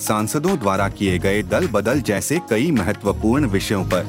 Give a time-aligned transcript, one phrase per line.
[0.00, 4.06] सांसदों द्वारा किए गए दल बदल जैसे कई महत्वपूर्ण विषयों पर।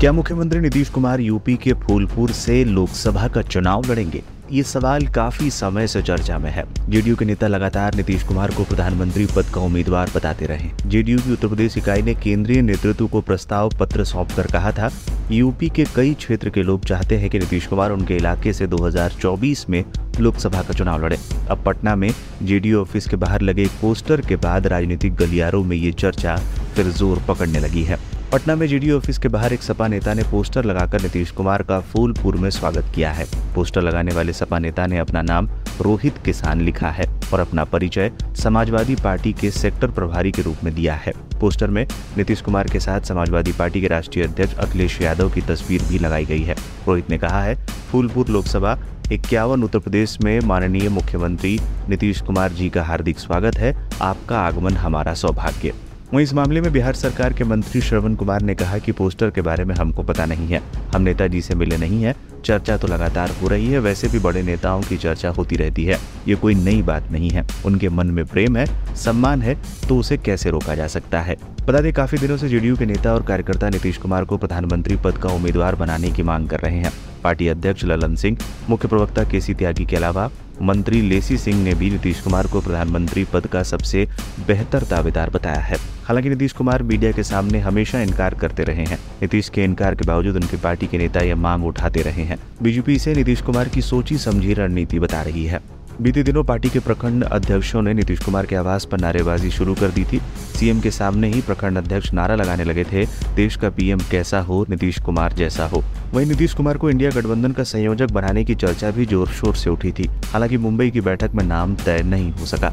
[0.00, 4.22] क्या मुख्यमंत्री नीतीश कुमार यूपी के फूलपुर से लोकसभा का चुनाव लड़ेंगे?
[4.50, 8.64] ये सवाल काफ़ी समय से चर्चा में है। जेडीयू के नेता लगातार नीतीश कुमार को
[8.64, 13.20] प्रधानमंत्री पद का उम्मीदवार बताते रहे। जेडीयू की उत्तर प्रदेश इकाई ने केंद्रीय नेतृत्व को
[13.20, 14.90] प्रस्ताव पत्र सौंप कर कहा था,
[15.30, 19.68] यूपी के कई क्षेत्र के लोग चाहते हैं कि नीतीश कुमार उनके इलाके से 2024
[19.70, 19.84] में
[20.20, 21.18] लोकसभा का चुनाव लड़े।
[21.50, 22.10] अब पटना में
[22.42, 26.36] जेडीयू ऑफ़िस के बाहर लगे एक पोस्टर के बाद राजनीतिक गलियारों में ये चर्चा
[26.76, 27.98] फिर ज़ोर पकड़ने लगी है।
[28.32, 31.78] पटना में जीडीओ ऑफ़िस के बाहर एक सपा नेता ने पोस्टर लगाकर नीतीश कुमार का
[31.80, 35.48] फूलपुर में स्वागत किया है। पोस्टर लगाने वाले सपा नेता ने अपना नाम
[35.80, 38.10] रोहित किसान लिखा है और अपना परिचय
[38.42, 41.86] समाजवादी पार्टी के सेक्टर प्रभारी के रूप में दिया है। पोस्टर में
[42.18, 46.24] नीतीश कुमार के साथ समाजवादी पार्टी के राष्ट्रीय अध्यक्ष अखिलेश यादव की तस्वीर भी लगाई
[46.24, 46.56] गई है।
[46.88, 47.56] रोहित ने कहा है,
[47.90, 48.78] फूलपुर लोकसभा
[49.12, 54.76] इक्यावन उत्तर प्रदेश में माननीय मुख्यमंत्री नीतीश कुमार जी का हार्दिक स्वागत है। आपका आगमन
[54.76, 55.74] हमारा सौभाग्य।
[56.14, 59.40] वहीं इस मामले में बिहार सरकार के मंत्री श्रवण कुमार ने कहा कि पोस्टर के
[59.40, 60.60] बारे में हमको पता नहीं है।
[60.94, 62.14] हम नेताजी से मिले नहीं है।
[62.44, 65.98] चर्चा तो लगातार हो रही है। वैसे भी बड़े नेताओं की चर्चा होती रहती है।
[66.28, 69.56] ये कोई नई बात नहीं है। उनके मन में प्रेम है, सम्मान है
[69.88, 71.36] तो उसे कैसे रोका जा सकता है?
[71.68, 75.18] बता दें, काफ़ी दिनों से जेडीयू के नेता और कार्यकर्ता नीतीश कुमार को प्रधानमंत्री पद
[75.18, 76.92] का उम्मीदवार बनाने की मांग कर रहे हैं।
[77.24, 78.38] पार्टी अध्यक्ष ललन सिंह,
[78.70, 80.30] मुख्य प्रवक्ता के सी त्यागी के अलावा
[80.62, 84.06] मंत्री लेसी सिंह ने भी नीतीश कुमार को प्रधानमंत्री पद का सबसे
[84.46, 88.98] बेहतर दावेदार बताया है। हालाँकि नीतीश कुमार मीडिया के सामने हमेशा इनकार करते रहे हैं।
[89.22, 92.98] नीतीश के इनकार के बावजूद उनकी पार्टी के नेता यह मांग उठाते रहे हैं। बीजेपी
[92.98, 97.24] से नीतीश कुमार की सोची समझी रणनीति बता रही है। बीते दिनों पार्टी के प्रखंड
[97.24, 100.20] अध्यक्षों ने नीतीश कुमार के आवास पर नारेबाजी शुरू कर दी थी।
[100.58, 104.66] सीएम के सामने ही प्रखंड अध्यक्ष नारा लगाने लगे थे। देश का पीएम कैसा हो,
[104.70, 105.84] नीतीश कुमार जैसा हो?
[106.12, 109.70] वहीं नीतीश कुमार को इंडिया गठबंधन का संयोजक बनाने की चर्चा भी ज़ोर शोर से
[109.70, 112.72] उठी थी। हालाँकि मुंबई की बैठक में नाम तय नहीं हो सका।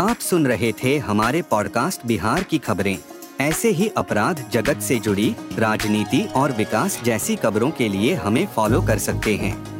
[0.00, 2.98] आप सुन रहे थे हमारे पॉडकास्ट बिहार की खबरें।
[3.40, 8.82] ऐसे ही अपराध जगत से जुड़ी, राजनीति और विकास जैसी खबरों के लिए हमें फॉलो
[8.82, 9.79] कर सकते हैं।